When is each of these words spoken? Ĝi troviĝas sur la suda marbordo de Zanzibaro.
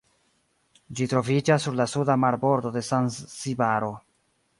Ĝi 0.99 1.05
troviĝas 1.11 1.67
sur 1.67 1.77
la 1.81 1.87
suda 1.91 2.15
marbordo 2.21 2.71
de 2.79 2.83
Zanzibaro. 2.89 3.93